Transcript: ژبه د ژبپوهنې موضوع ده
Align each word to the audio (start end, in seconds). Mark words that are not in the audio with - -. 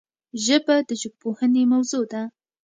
ژبه 0.43 0.75
د 0.87 0.89
ژبپوهنې 1.01 1.63
موضوع 1.71 2.03
ده 2.11 2.21